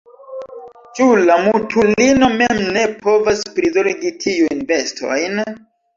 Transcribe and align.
Ĉu 0.99 1.05
la 1.27 1.35
mutulino 1.47 2.29
mem 2.39 2.63
ne 2.79 2.85
povas 3.05 3.45
prizorgi 3.59 4.15
tiujn 4.25 4.65
vestojn? 4.73 5.45